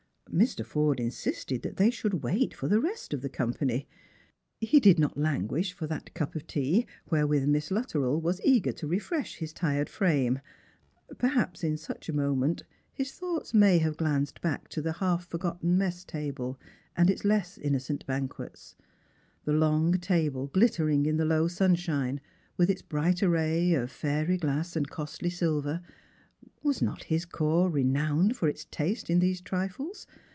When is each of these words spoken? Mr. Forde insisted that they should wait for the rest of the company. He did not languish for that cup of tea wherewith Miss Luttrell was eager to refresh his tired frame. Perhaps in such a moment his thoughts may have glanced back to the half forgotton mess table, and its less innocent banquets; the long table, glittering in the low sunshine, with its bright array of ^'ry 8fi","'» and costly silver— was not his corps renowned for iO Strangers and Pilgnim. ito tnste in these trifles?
Mr. 0.33 0.65
Forde 0.65 1.01
insisted 1.01 1.61
that 1.61 1.75
they 1.75 1.89
should 1.89 2.23
wait 2.23 2.53
for 2.53 2.69
the 2.69 2.79
rest 2.79 3.13
of 3.13 3.21
the 3.21 3.27
company. 3.27 3.85
He 4.61 4.79
did 4.79 4.97
not 4.97 5.17
languish 5.17 5.73
for 5.73 5.87
that 5.87 6.13
cup 6.13 6.35
of 6.37 6.47
tea 6.47 6.85
wherewith 7.09 7.43
Miss 7.45 7.69
Luttrell 7.69 8.21
was 8.21 8.39
eager 8.41 8.71
to 8.71 8.87
refresh 8.87 9.35
his 9.39 9.51
tired 9.51 9.89
frame. 9.89 10.39
Perhaps 11.17 11.65
in 11.65 11.75
such 11.75 12.07
a 12.07 12.13
moment 12.13 12.63
his 12.93 13.11
thoughts 13.11 13.53
may 13.53 13.79
have 13.79 13.97
glanced 13.97 14.39
back 14.39 14.69
to 14.69 14.81
the 14.81 14.93
half 14.93 15.27
forgotton 15.27 15.77
mess 15.77 16.05
table, 16.05 16.57
and 16.95 17.09
its 17.09 17.25
less 17.25 17.57
innocent 17.57 18.05
banquets; 18.07 18.77
the 19.43 19.51
long 19.51 19.99
table, 19.99 20.47
glittering 20.47 21.05
in 21.05 21.17
the 21.17 21.25
low 21.25 21.49
sunshine, 21.49 22.21
with 22.55 22.69
its 22.69 22.81
bright 22.81 23.21
array 23.21 23.73
of 23.73 23.91
^'ry 23.91 24.39
8fi","'» 24.39 24.75
and 24.77 24.89
costly 24.89 25.29
silver— 25.29 25.81
was 26.63 26.81
not 26.81 27.03
his 27.05 27.25
corps 27.25 27.69
renowned 27.69 28.35
for 28.35 28.47
iO 28.47 28.53
Strangers 28.55 28.63
and 28.69 28.81
Pilgnim. 28.83 28.95
ito 28.95 29.01
tnste 29.01 29.09
in 29.11 29.19
these 29.19 29.41
trifles? 29.41 30.07